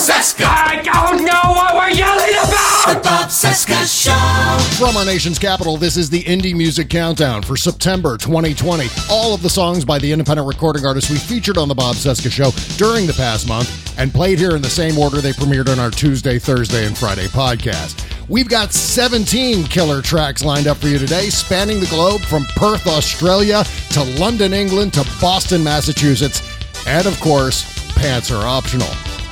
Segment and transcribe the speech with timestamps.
[0.00, 0.46] Cesca.
[0.46, 2.94] I don't know what we're yelling about!
[2.94, 4.82] The Bob Cesca Show.
[4.82, 8.86] From our nation's capital, this is the Indie Music Countdown for September 2020.
[9.10, 12.30] All of the songs by the independent recording artists we featured on the Bob Cesca
[12.30, 15.78] Show during the past month and played here in the same order they premiered on
[15.78, 18.02] our Tuesday, Thursday, and Friday podcast.
[18.26, 22.86] We've got 17 killer tracks lined up for you today, spanning the globe from Perth,
[22.86, 26.42] Australia to London, England to Boston, Massachusetts.
[26.86, 28.88] And of course, pants are optional.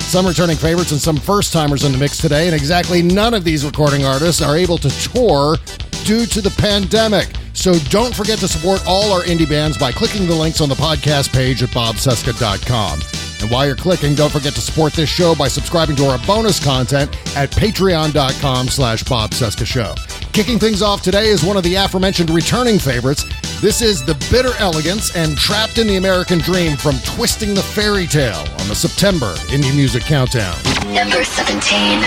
[0.09, 3.43] Some returning favorites and some first timers in the mix today, and exactly none of
[3.43, 5.55] these recording artists are able to tour
[6.03, 7.27] due to the pandemic.
[7.53, 10.73] So don't forget to support all our indie bands by clicking the links on the
[10.73, 13.01] podcast page at bobcesca.com.
[13.41, 16.59] And while you're clicking, don't forget to support this show by subscribing to our bonus
[16.59, 19.93] content at patreon.com slash Bob Cesca Show.
[20.33, 23.25] Kicking things off today is one of the aforementioned returning favorites.
[23.61, 28.07] This is The Bitter Elegance and Trapped in the American Dream from Twisting the Fairy
[28.07, 30.55] Tale on the September Indie Music Countdown.
[30.93, 31.99] Number 17.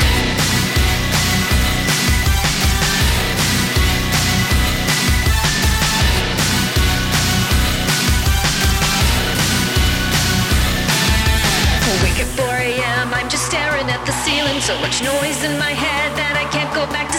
[11.92, 13.12] Awake at 4 a.m.
[13.12, 14.60] I'm just staring at the ceiling.
[14.60, 17.18] So much noise in my head that I can't go back to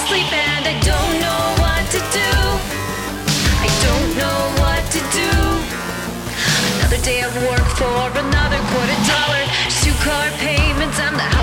[7.03, 9.43] day of work for another quarter dollar.
[9.83, 11.42] Two car payments and the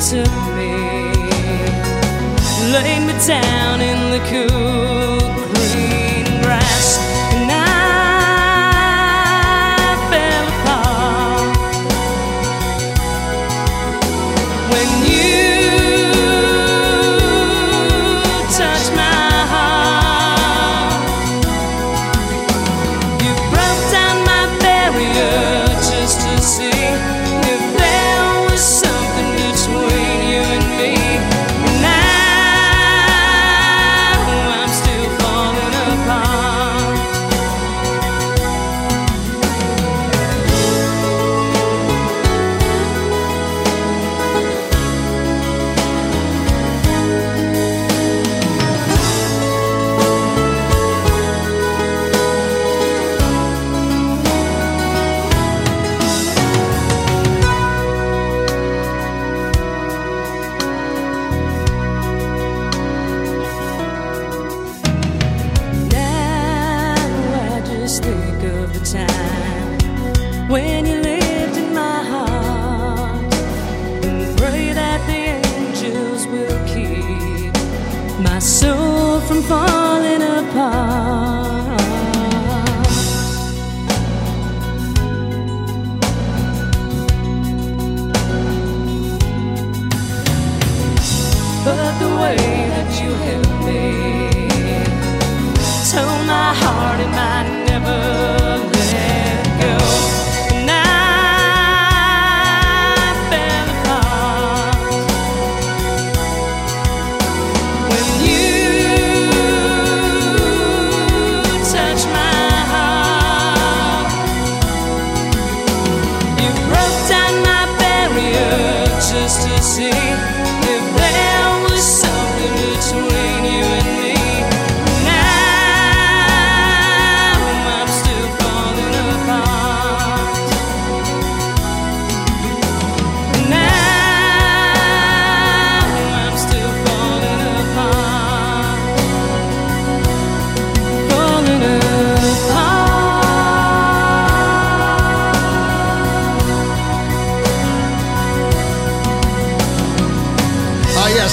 [0.00, 0.72] took me.
[2.72, 5.05] Laid me down in the cool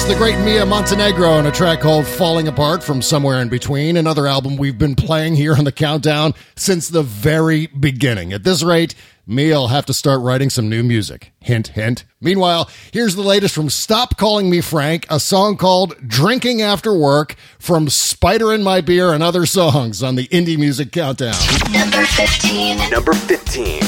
[0.04, 3.98] yes, the great Mia Montenegro on a track called Falling Apart from Somewhere in Between,
[3.98, 8.34] another album we've been playing here on the countdown since the very beginning.
[8.34, 8.96] At this rate,
[9.26, 11.32] Mia will have to start writing some new music.
[11.40, 12.06] Hint, hint.
[12.20, 17.36] Meanwhile, here's the latest from Stop Calling Me Frank, a song called Drinking After Work
[17.60, 21.36] from Spider in My Beer and other songs on the Indie Music Countdown.
[21.72, 22.90] Number 15.
[22.90, 23.82] Number 15.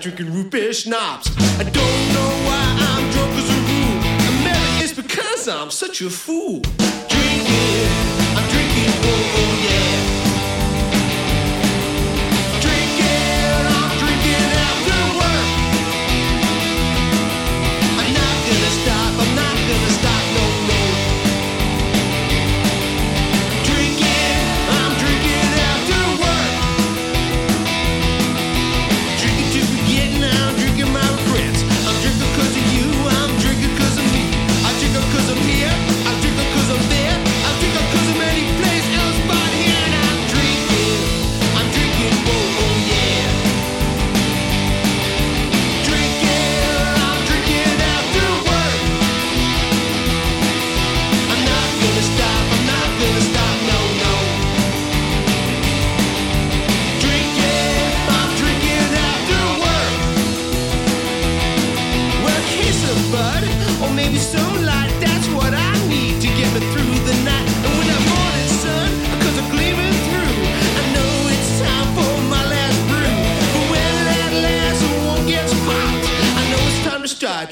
[0.00, 1.30] Drinking root beer schnapps.
[1.60, 4.00] I don't know why I'm drunk as a rule.
[4.26, 6.60] And maybe it's because I'm such a fool.
[6.60, 7.86] Drinking,
[8.34, 10.11] I'm drinking, oh, oh yeah.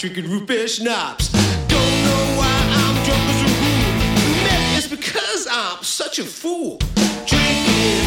[0.00, 1.28] drinking root beer schnapps.
[1.68, 4.44] Don't know why I'm drunk as a rule.
[4.44, 6.78] Maybe it's because I'm such a fool.
[7.26, 8.00] Drinking,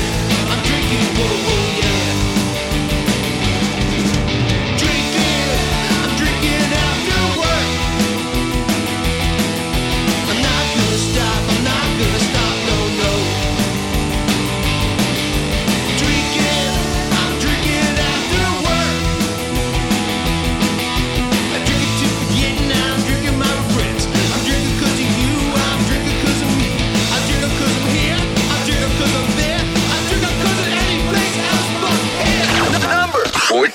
[0.49, 1.92] I'm drinking, whoa, whoa, yeah.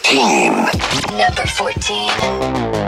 [0.09, 0.53] 14.
[1.19, 2.88] Number 14.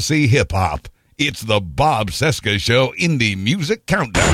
[0.00, 0.88] Bossy Hip Hop.
[1.18, 4.32] It's the Bob Cesca Show Indie Music Countdown.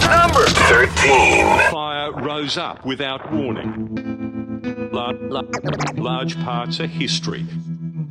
[0.00, 1.70] Number 13.
[1.70, 4.62] Fire rose up without warning.
[4.94, 7.44] Large, parts of history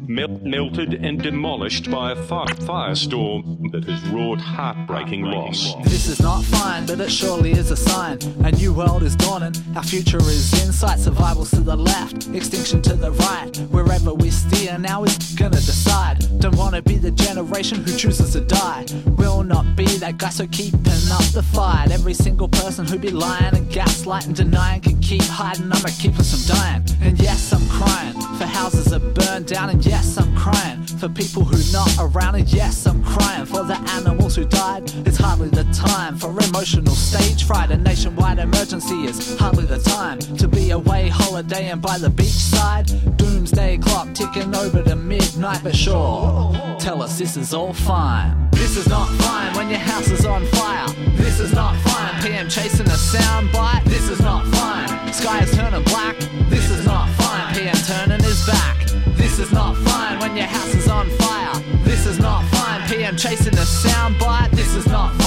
[0.07, 5.73] melted and demolished by a fire, firestorm that has wrought heartbreaking loss.
[5.85, 8.19] This is not fine, but it surely is a sign.
[8.43, 10.99] A new world is dawning, our future is in sight.
[10.99, 13.57] Survival's to the left, extinction to the right.
[13.71, 16.23] Wherever we steer now is gonna decide.
[16.43, 18.85] Don't wanna be the generation who chooses to die.
[19.15, 21.89] Will not be that guy, so keeping up the fight.
[21.89, 25.71] Every single person who be lying and gaslighting, denying can keep hiding.
[25.71, 26.83] I'ma keep us from dying.
[27.01, 29.69] And yes, I'm crying for houses that burn down.
[29.69, 32.35] And yes, I'm crying for people who not around.
[32.35, 34.83] And yes, I'm crying for the animals who died.
[35.07, 37.71] It's hardly the time for emotional stage fright.
[37.71, 42.87] A nationwide emergency is hardly the time to be away holidaying by the beachside.
[43.17, 46.32] Doomsday clock ticking over to midnight, but sure,
[46.79, 48.49] tell us this is all fine.
[48.51, 50.87] This is not fine when your house is on fire.
[51.15, 52.21] This is not fine.
[52.21, 53.83] PM chasing a soundbite.
[53.85, 55.13] This is not fine.
[55.13, 56.17] Sky is turning black.
[56.49, 57.53] This is not fine.
[57.55, 58.77] PM turning his back.
[59.15, 61.55] This is not fine when your house is on fire.
[61.83, 62.81] This is not fine.
[62.89, 64.51] PM chasing a soundbite.
[64.51, 65.22] This is not fine.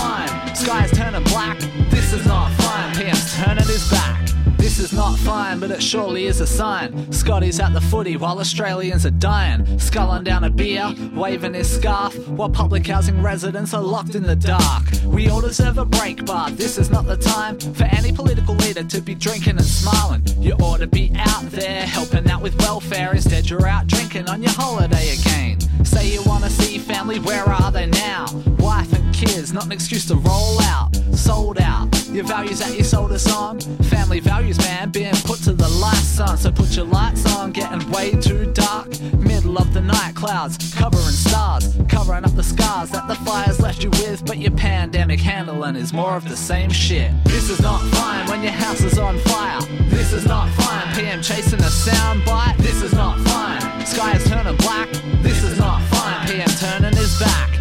[4.86, 7.10] Is not fine, but it surely is a sign.
[7.12, 9.80] Scotty's at the footy while Australians are dying.
[9.80, 14.36] Sculling down a beer, waving his scarf, while public housing residents are locked in the
[14.36, 14.84] dark.
[15.04, 18.84] We all deserve a break, but this is not the time for any political leader
[18.84, 20.22] to be drinking and smiling.
[20.38, 23.12] You ought to be out there helping out with welfare.
[23.12, 25.58] Instead, you're out drinking on your holiday again.
[25.84, 28.26] Say you wanna see family, where are they now?
[28.58, 30.94] Wife and kids, not an excuse to roll out.
[31.14, 31.88] Sold out.
[32.08, 33.58] Your values that you sold us on.
[33.84, 36.36] Family values, man, being put to the lights, son.
[36.36, 38.88] So put your lights on, getting way too dark.
[39.14, 43.82] Middle of the night, clouds covering stars, covering up the scars that the fires left
[43.82, 44.24] you with.
[44.26, 47.10] But your pandemic handling is more of the same shit.
[47.24, 49.60] This is not fine when your house is on fire.
[49.88, 50.94] This is not fine.
[50.94, 52.58] PM chasing a soundbite.
[52.58, 53.86] This is not fine.
[53.86, 54.90] Sky is turning black.
[55.22, 56.26] This is not fine.
[56.28, 57.55] PM turning his back.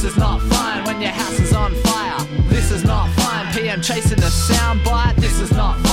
[0.00, 2.24] This is not fine when your house is on fire.
[2.48, 3.52] This is not fine.
[3.52, 5.16] PM chasing a soundbite.
[5.16, 5.87] This is not fine.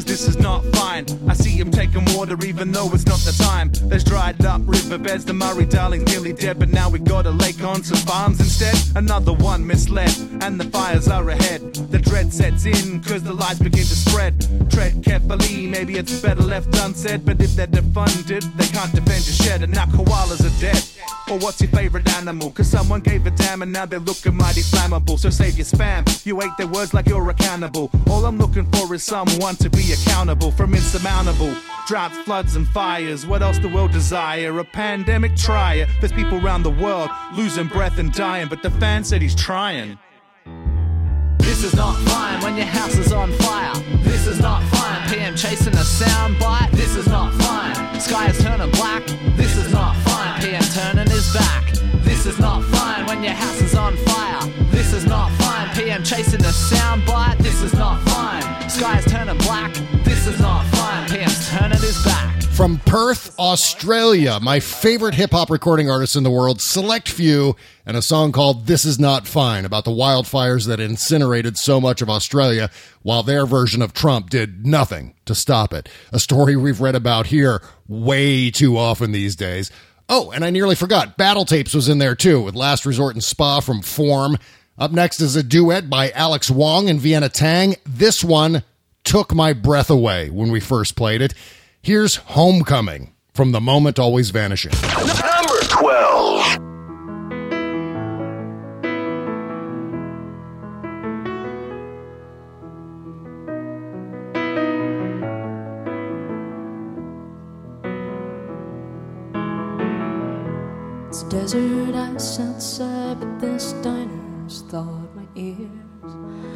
[0.00, 1.04] Cause this is not fine.
[1.28, 3.70] I see him taking water even though it's not the time.
[3.90, 7.62] There's dried up riverbeds, the Murray Darling's nearly dead, but now we got a lake
[7.62, 8.74] on some farms instead.
[8.96, 11.74] Another one misled, and the fires are ahead.
[11.90, 14.40] The dread sets in, cause the lies begin to spread.
[14.70, 19.34] Tread carefully, maybe it's better left unsaid, but if they're defunded, they can't defend your
[19.34, 20.82] shed, and now koalas are dead.
[21.30, 22.50] Or what's your favorite animal?
[22.50, 25.16] Cause someone gave a damn and now they're looking mighty flammable.
[25.16, 26.26] So save your spam.
[26.26, 27.88] You ate their words like you're a cannibal.
[28.08, 31.54] All I'm looking for is someone to be accountable from insurmountable
[31.86, 33.26] droughts, floods, and fires.
[33.26, 34.58] What else the world desire?
[34.58, 35.86] A pandemic trier.
[36.00, 39.98] There's people around the world losing breath and dying, but the fan said he's trying.
[41.38, 43.74] This is not fine when your house is on fire.
[44.04, 45.08] This is not fine.
[45.08, 46.70] PM chasing a soundbite.
[46.72, 48.00] This is not fine.
[48.00, 49.04] Sky is turning black.
[49.36, 50.40] This is not fine.
[50.40, 51.72] PM turning his back.
[52.04, 54.48] This is not fine when your house is on fire.
[54.70, 55.68] This is not fine.
[55.74, 57.38] PM chasing a soundbite.
[57.38, 58.09] This is not fine.
[58.80, 59.74] Turning black.
[60.04, 62.42] This is turning his back.
[62.44, 67.94] From Perth, Australia, my favorite hip hop recording artist in the world, Select Few, and
[67.94, 72.08] a song called This Is Not Fine about the wildfires that incinerated so much of
[72.08, 72.70] Australia,
[73.02, 75.86] while their version of Trump did nothing to stop it.
[76.10, 79.70] A story we've read about here way too often these days.
[80.08, 83.22] Oh, and I nearly forgot, Battle Tapes was in there too, with Last Resort and
[83.22, 84.38] Spa from Form.
[84.78, 87.76] Up next is a duet by Alex Wong and Vienna Teng.
[87.84, 88.62] This one
[89.10, 91.34] took my breath away when we first played it.
[91.82, 94.70] Here's Homecoming from The Moment Always Vanishing.
[94.70, 96.58] Number 12.
[111.08, 115.80] It's desert ice outside, but this diner's thawed my ears.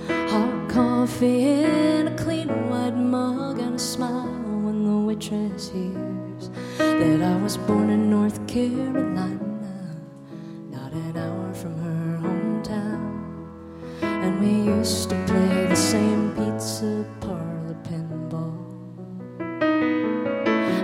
[0.08, 4.26] Hot coffee in a clean white mug and a smile
[4.64, 9.96] when the waitress hears that I was born in North Carolina,
[10.70, 13.46] not an hour from her hometown.
[14.02, 18.58] And we used to play the same pizza parlor pinball.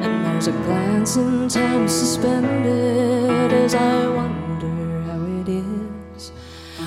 [0.05, 4.40] And there's a glance in time suspended as I is.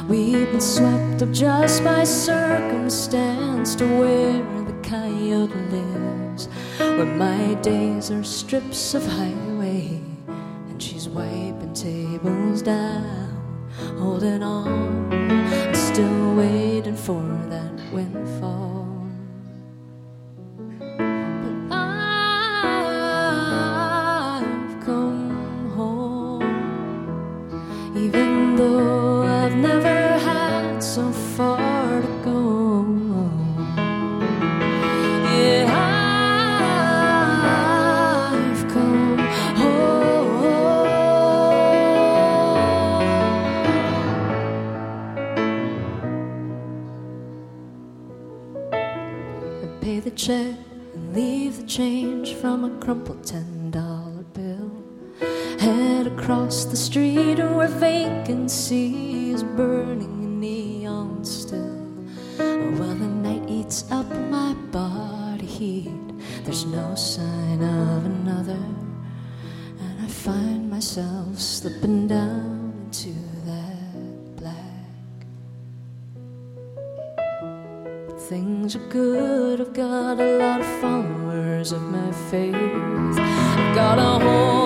[0.10, 6.50] We've been swept up just by circumstance to where the coyote lives.
[6.78, 10.02] Where my days are strips of highway
[10.68, 18.82] and she's wiping table's down, holding on, still waiting for that windfall.
[27.96, 28.93] Even though
[29.54, 32.86] I've never had so far to go.
[35.30, 35.70] Yeah,
[38.34, 39.20] I've come
[39.62, 40.42] home.
[49.62, 50.56] I pay the check
[50.96, 54.72] and leave the change from a crumpled ten dollar bill.
[55.60, 61.76] Head across the street where vacancy is burning in neon still.
[62.78, 65.90] While the night eats up my body heat,
[66.44, 68.64] there's no sign of another.
[69.82, 73.14] And I find myself slipping down into
[73.48, 75.16] that black.
[78.30, 82.54] Things are good, I've got a lot of followers of my faith.
[82.54, 84.63] I've got a whole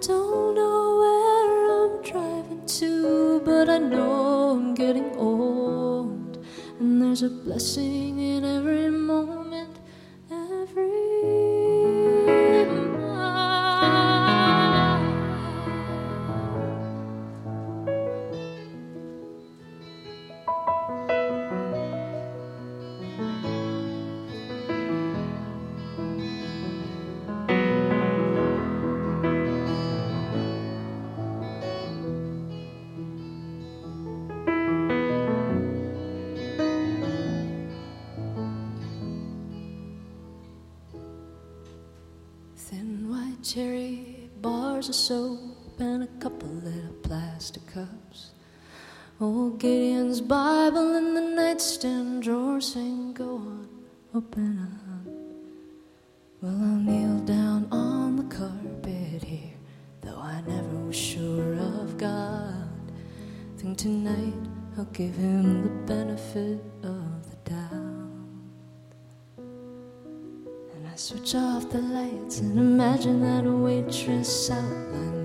[0.00, 6.38] don't know where I'm driving to, but I know I'm getting old.
[6.78, 9.39] And there's a blessing in every moment,
[43.52, 45.40] cherry bars of soap
[45.80, 48.30] and a couple little plastic cups.
[49.20, 53.68] Old Gideon's Bible in the nightstand drawer saying, Go on,
[54.14, 55.12] open up.
[56.40, 59.56] Well, I'll kneel down on the carpet here,
[60.02, 62.70] though I never was sure of God.
[63.56, 66.69] Think tonight I'll give him the benefit
[71.10, 75.19] switch off the lights and imagine that a waitress outlined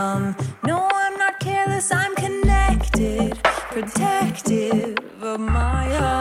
[0.00, 0.36] come.
[0.64, 3.38] No, I'm not careless, I'm connected,
[3.74, 6.19] protective of my heart.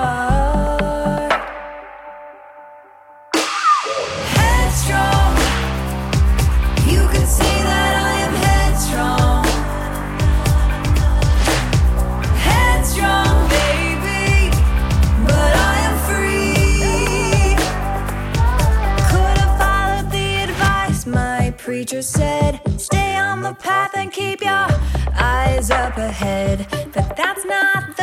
[24.20, 24.68] keep your
[25.16, 27.99] eyes up ahead, but that's not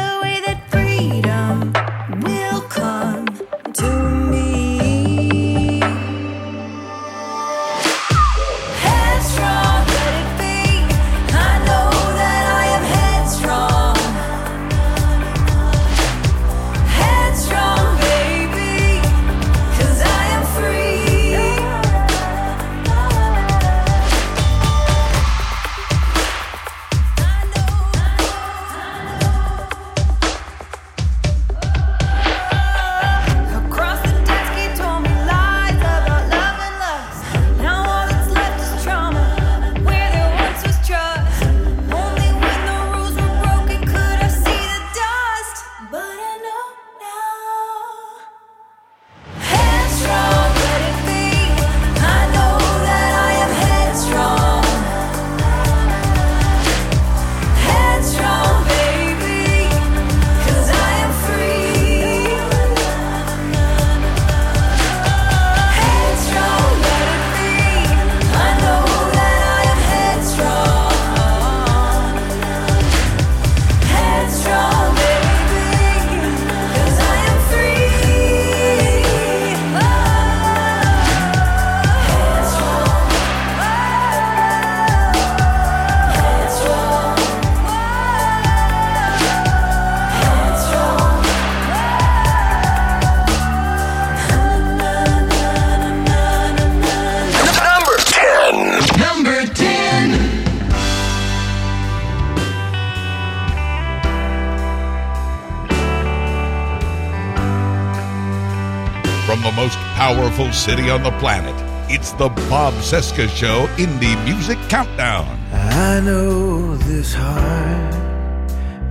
[110.06, 111.56] powerful city on the planet.
[111.90, 115.26] It's the Bob Cesca Show Indie Music Countdown.
[115.52, 117.92] I know this heart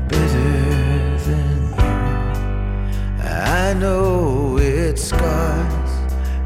[0.09, 3.23] better than you.
[3.23, 5.91] I know its scars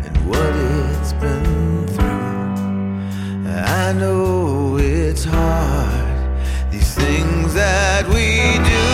[0.06, 3.50] and what it's been through.
[3.50, 8.90] I know it's hard, these things that we do.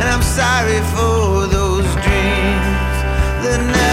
[0.00, 2.96] And I'm sorry for those dreams
[3.42, 3.85] that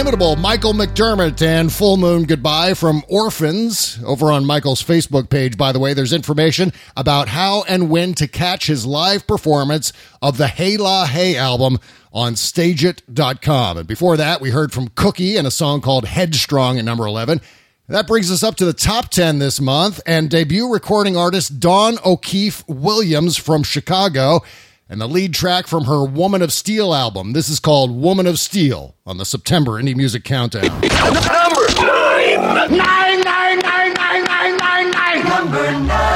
[0.00, 3.98] inimitable Michael McDermott and Full Moon Goodbye from Orphans.
[4.02, 8.26] Over on Michael's Facebook page, by the way, there's information about how and when to
[8.26, 11.78] catch his live performance of the Hey La Hey album
[12.14, 13.76] on stageit.com.
[13.76, 17.42] And before that, we heard from Cookie and a song called Headstrong at number 11.
[17.88, 21.98] That brings us up to the top 10 this month and debut recording artist Dawn
[22.06, 24.40] O'Keefe Williams from Chicago
[24.90, 27.32] and the lead track from her Woman of Steel album.
[27.32, 30.64] This is called Woman of Steel on the September Indie Music Countdown.
[30.64, 32.76] Number nine.
[32.76, 35.24] Nine, nine, nine, nine, nine, nine, nine.
[35.24, 36.09] Number nine.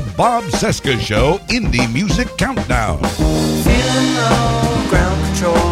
[0.00, 3.02] The Bob Cesca Show Indie Music Countdown.
[3.64, 4.14] Feeling
[4.88, 5.69] ground control,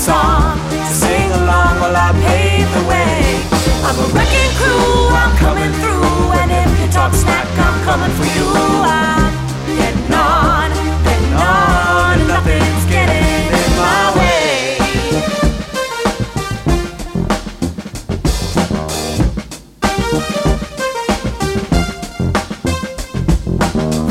[0.00, 0.56] song
[0.88, 3.44] sing along while I pave the way.
[3.84, 8.24] I'm a wrecking crew, I'm coming through, and if you talk smack, I'm coming for
[8.24, 8.48] you.
[8.48, 9.28] I'm
[9.76, 10.70] getting on,
[11.04, 13.28] getting on, and nothing's getting
[13.60, 14.80] in my way.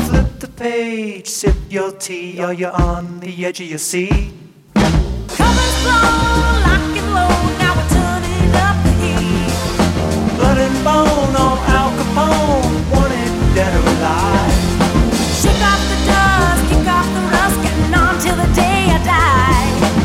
[0.06, 4.39] Flip the page, sip your tea, or you're on the edge of your seat.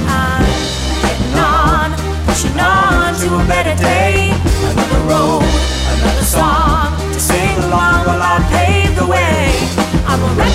[0.08, 1.92] I'm getting on,
[2.26, 3.14] pushing on
[4.90, 5.44] the road
[5.94, 9.52] another song to sing along while I pave the way.
[10.08, 10.55] I'm a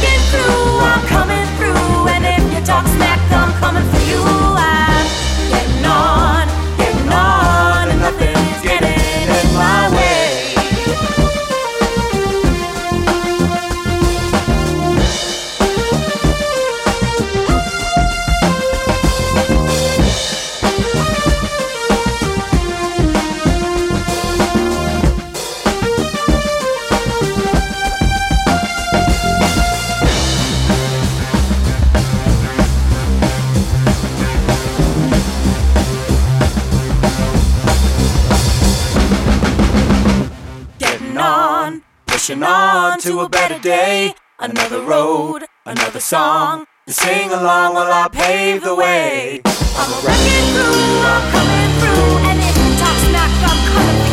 [43.70, 44.14] day.
[44.40, 49.40] Another road, another song to sing along while I pave the way.
[49.80, 54.09] I'm a wrecking crew, I'm coming through, and if you talk smack, I'm coming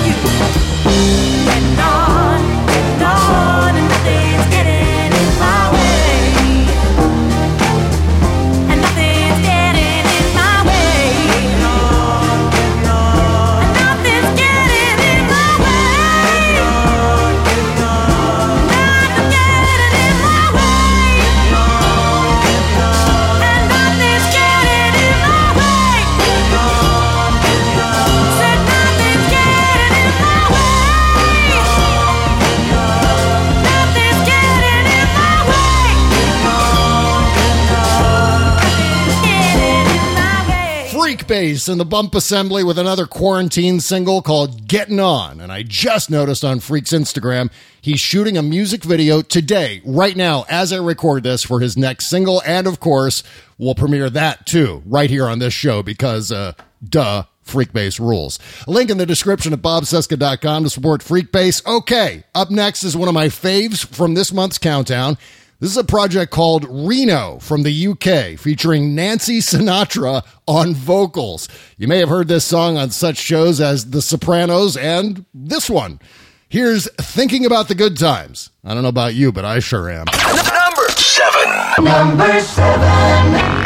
[41.38, 45.40] Bass in the Bump Assembly with another quarantine single called Getting On.
[45.40, 50.46] And I just noticed on Freak's Instagram, he's shooting a music video today, right now,
[50.50, 52.42] as I record this for his next single.
[52.44, 53.22] And of course,
[53.60, 57.26] we'll premiere that too, right here on this show because, uh, duh.
[57.44, 58.40] Freak Bass rules.
[58.68, 61.66] Link in the description at bobcesca.com to support Freak Bass.
[61.66, 65.18] Okay, up next is one of my faves from this month's countdown.
[65.60, 71.50] This is a project called Reno from the UK featuring Nancy Sinatra on vocals.
[71.78, 76.00] You may have heard this song on such shows as The Sopranos and this one.
[76.48, 78.52] Here's Thinking About the Good Times.
[78.64, 80.06] I don't know about you, but I sure am.
[80.06, 81.84] Number seven.
[81.84, 83.58] Number seven.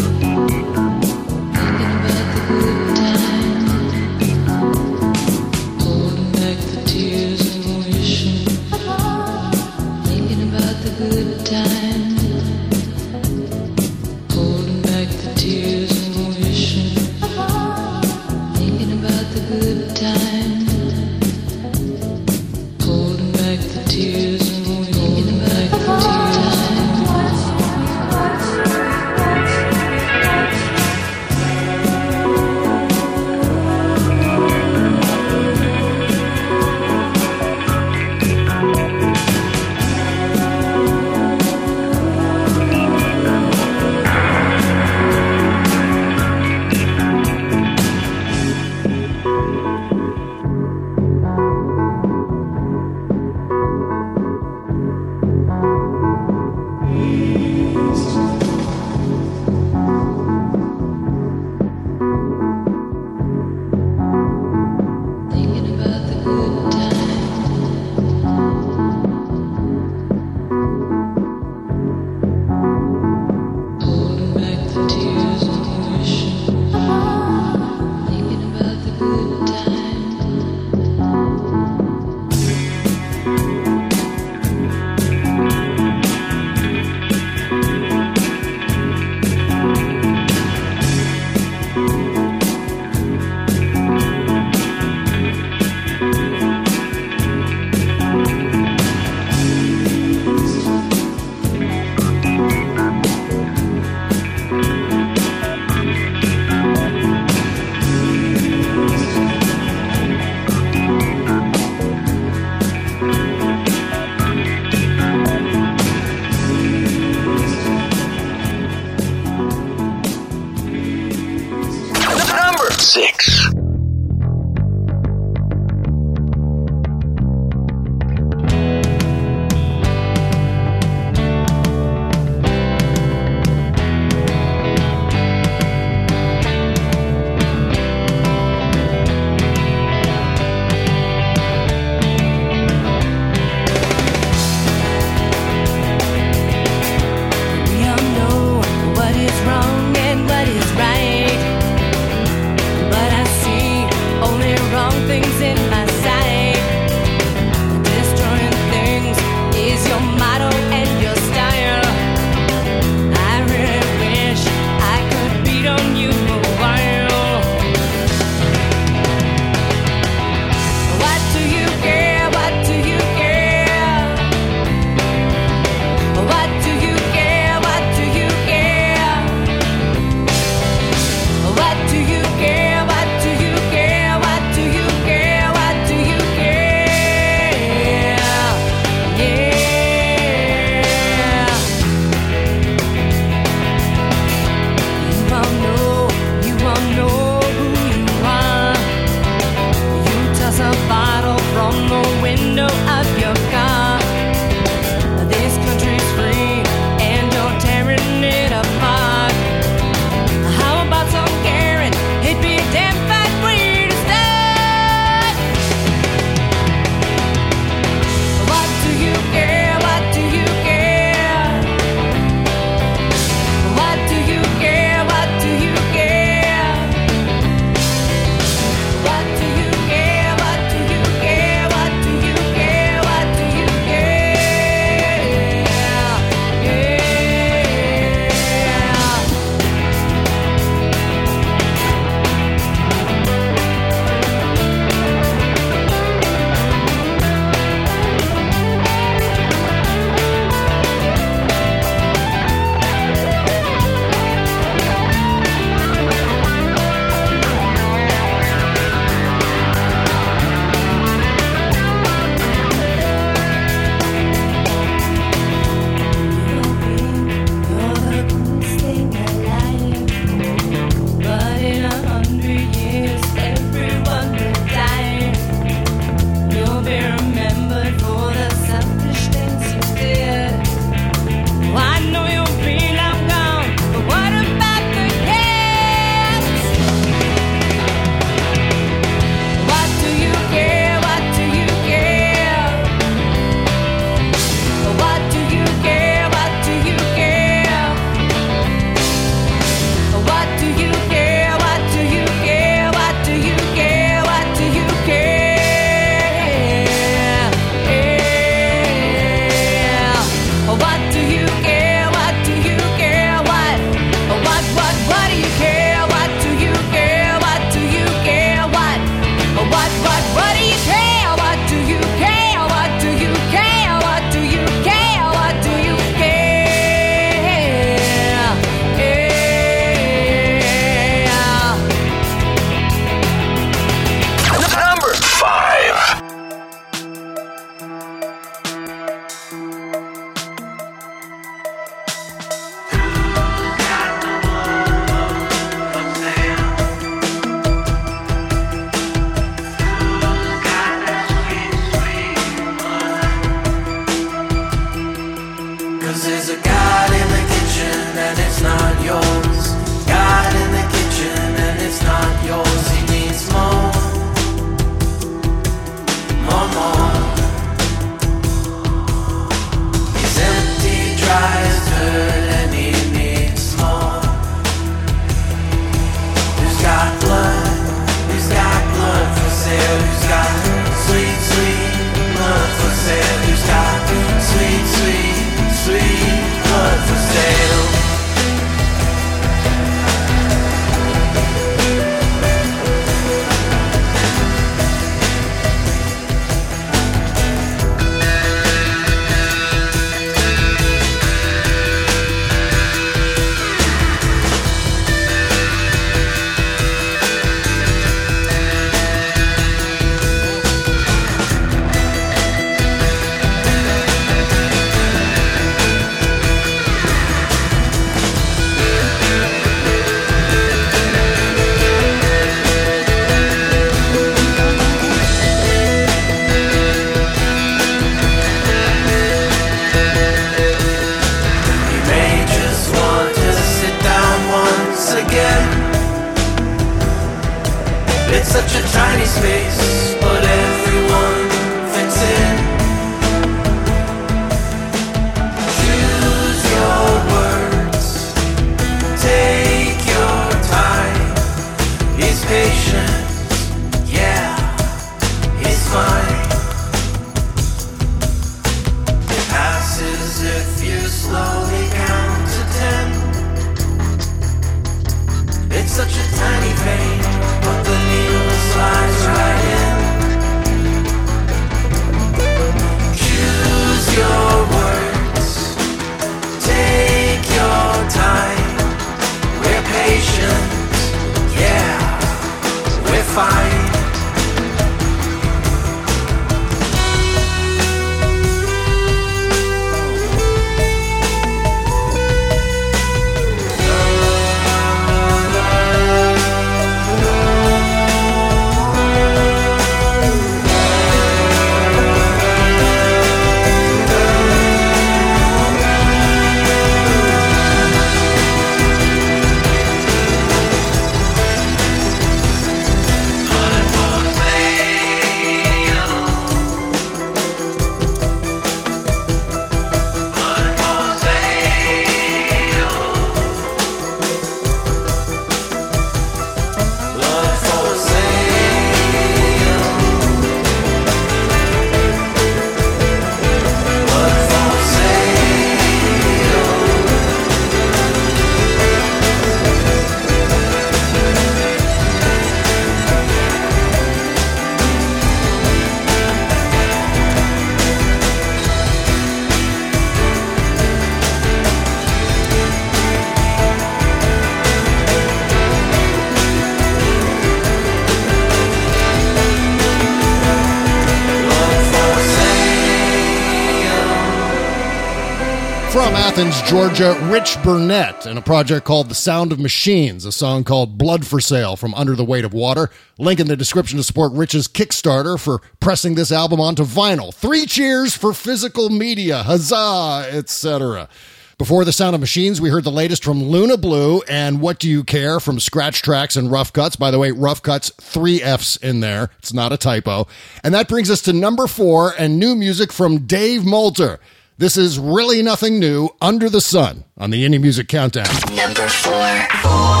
[566.36, 570.98] Athens, Georgia, Rich Burnett and a project called The Sound of Machines, a song called
[570.98, 572.90] Blood for Sale from Under the Weight of Water.
[573.16, 577.32] Link in the description to support Rich's Kickstarter for pressing this album onto vinyl.
[577.32, 581.08] Three cheers for physical media, huzzah, etc.
[581.56, 584.90] Before The Sound of Machines, we heard the latest from Luna Blue and What Do
[584.90, 586.96] You Care from Scratch Tracks and Rough Cuts.
[586.96, 589.30] By the way, Rough Cuts, three F's in there.
[589.38, 590.26] It's not a typo.
[590.62, 594.18] And that brings us to number four and new music from Dave Moulter.
[594.58, 598.24] This is really nothing new under the sun on the Indie Music Countdown.
[598.54, 599.12] Number four.
[599.60, 600.00] four.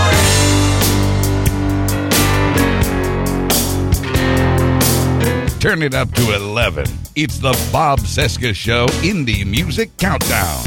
[5.60, 6.86] Turn it up to 11.
[7.14, 10.64] It's the Bob Cesca Show Indie Music Countdown.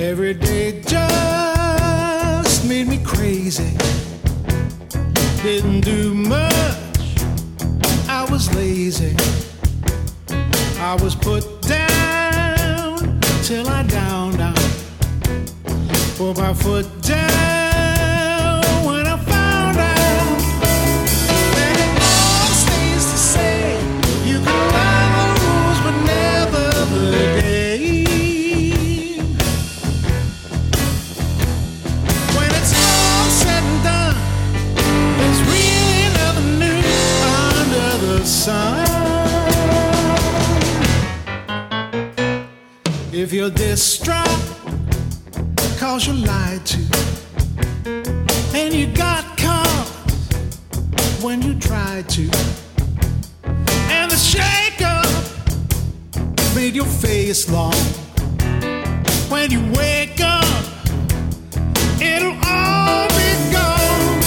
[0.00, 1.49] Every day just made
[5.42, 7.18] Didn't do much,
[8.08, 9.16] I was lazy.
[10.78, 14.54] I was put down till I downed out.
[16.16, 17.29] Put my foot down
[43.40, 44.28] You're distraught,
[45.78, 46.78] cause you lied to,
[48.54, 49.88] and you got caught
[51.22, 52.28] when you tried to,
[53.88, 55.06] and the shake up
[56.54, 57.72] made your face long.
[59.30, 60.44] When you wake up,
[61.98, 64.20] it'll all be gone.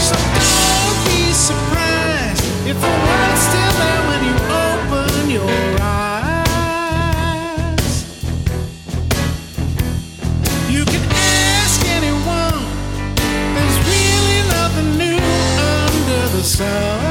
[0.00, 4.03] So don't be surprised if the world's still there
[16.60, 17.03] under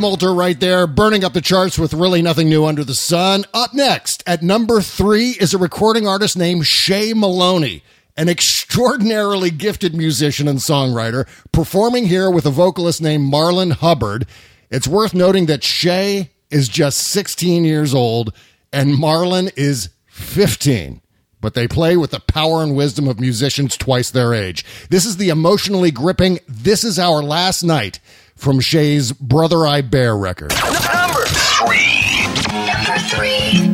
[0.00, 3.44] Moulter right there, burning up the charts with really nothing new under the sun.
[3.52, 7.84] Up next, at number three, is a recording artist named Shay Maloney,
[8.16, 14.26] an extraordinarily gifted musician and songwriter, performing here with a vocalist named Marlon Hubbard.
[14.70, 18.32] It's worth noting that Shay is just 16 years old
[18.72, 21.02] and Marlon is 15
[21.42, 24.62] but they play with the power and wisdom of musicians twice their age.
[24.90, 27.98] This is the emotionally gripping This Is Our Last Night
[28.40, 30.50] from Shay's Brother I Bear record.
[30.50, 32.24] Number three.
[32.66, 33.68] Number three.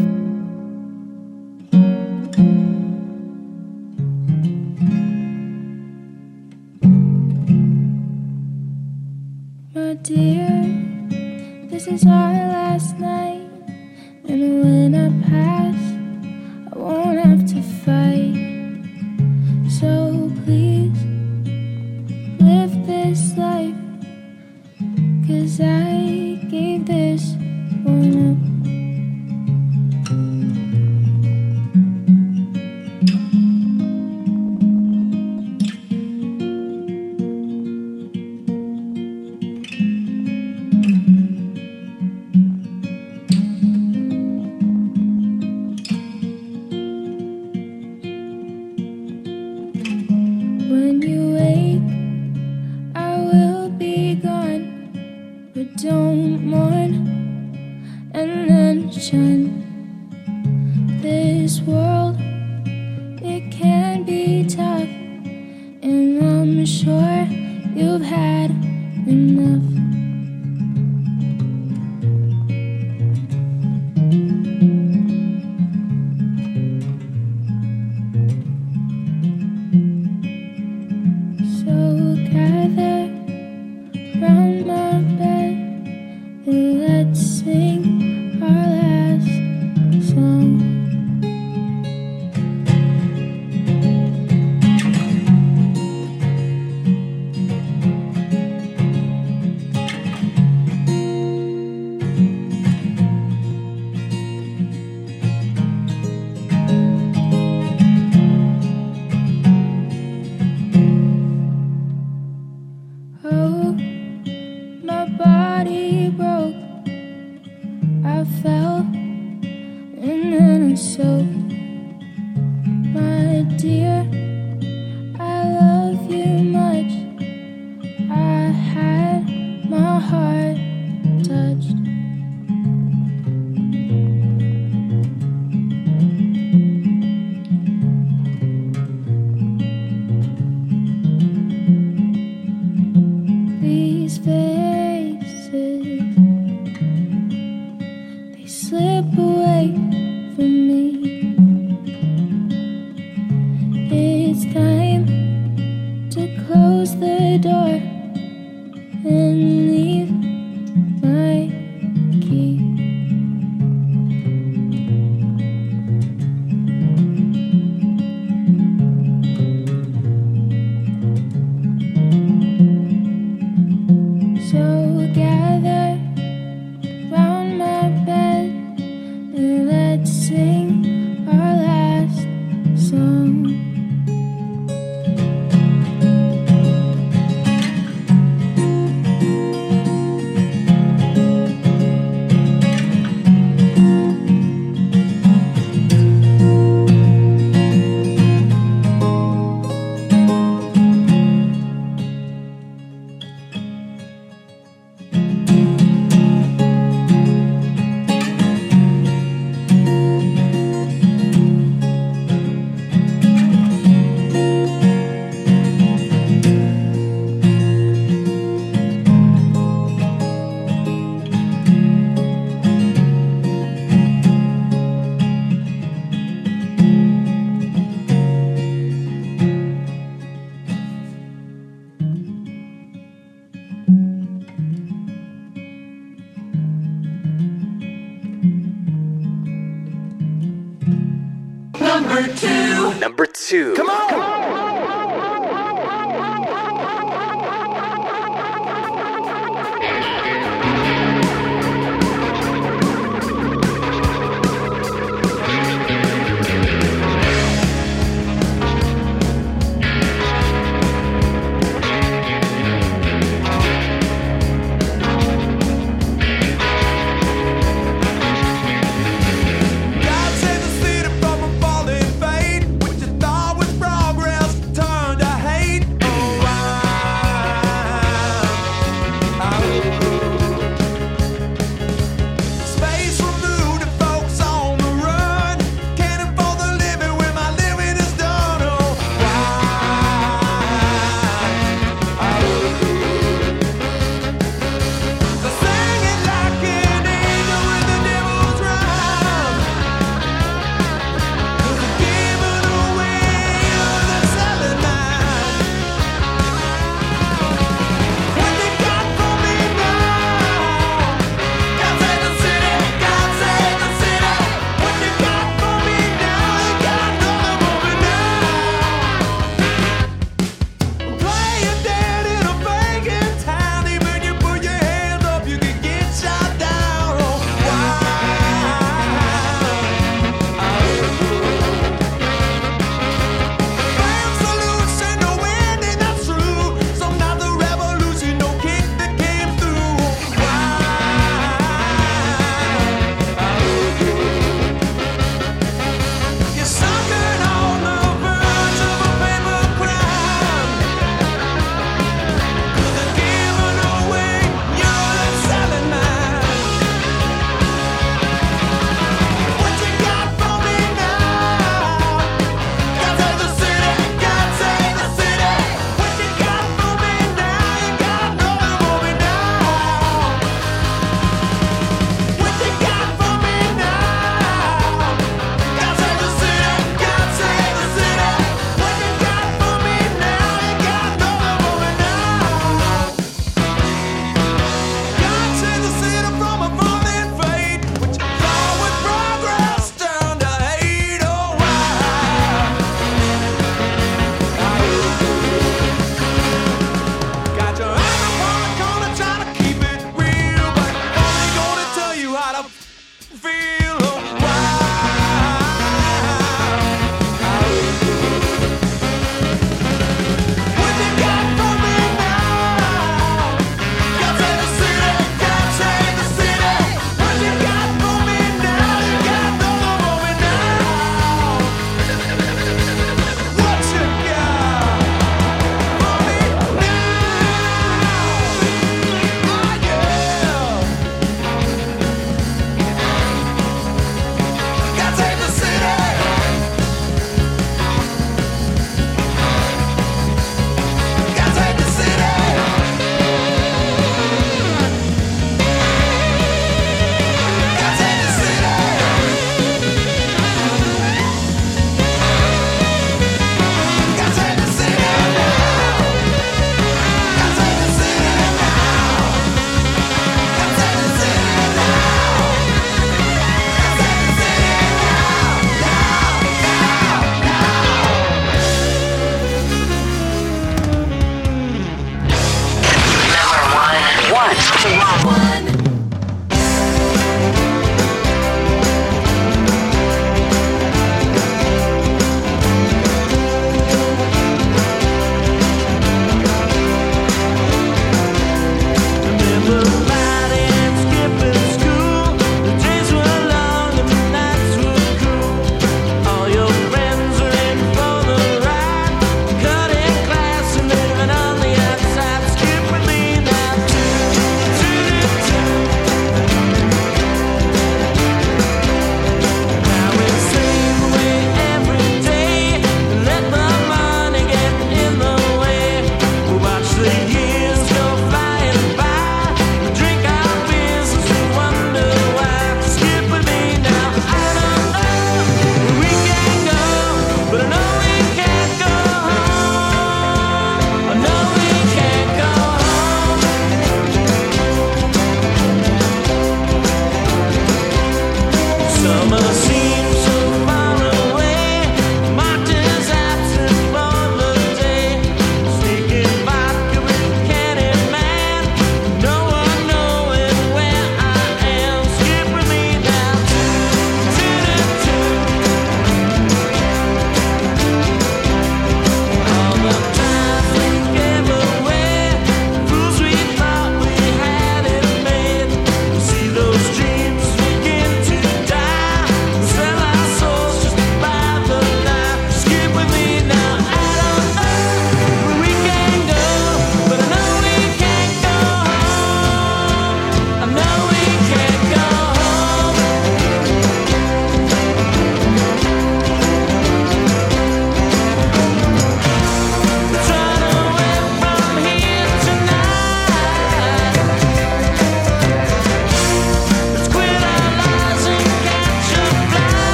[9.73, 13.49] My dear, this is our last night.
[14.29, 15.77] And when I pass,
[16.73, 17.19] I won't
[25.47, 27.36] Cause I gave this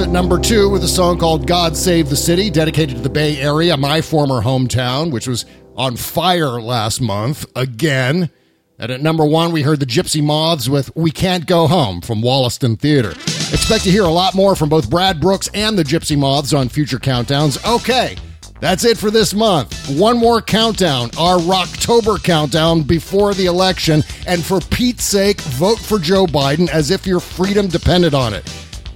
[0.00, 3.36] At number two with a song called God Save the City, dedicated to the Bay
[3.36, 5.44] Area, my former hometown, which was
[5.76, 8.30] on fire last month again.
[8.78, 12.22] And at number one, we heard the Gypsy Moths with We Can't Go Home from
[12.22, 13.10] Wollaston Theater.
[13.10, 16.68] Expect to hear a lot more from both Brad Brooks and the Gypsy Moths on
[16.68, 17.58] future countdowns.
[17.76, 18.16] Okay,
[18.60, 19.76] that's it for this month.
[19.98, 24.04] One more countdown, our Rocktober countdown before the election.
[24.28, 28.48] And for Pete's sake, vote for Joe Biden as if your freedom depended on it.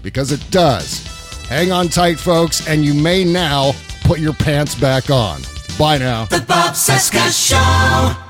[0.02, 1.06] Because it does.
[1.46, 3.72] Hang on tight, folks, and you may now
[4.04, 5.40] put your pants back on.
[5.78, 6.26] Bye now.
[6.26, 8.21] The Bob Cesca Show.